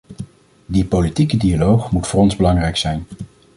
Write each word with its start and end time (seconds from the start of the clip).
Die 0.65 0.85
politieke 0.85 1.37
dialoog 1.37 1.91
moet 1.91 2.07
voor 2.07 2.19
ons 2.21 2.35
belangrijk 2.35 2.77
zijn. 2.77 3.05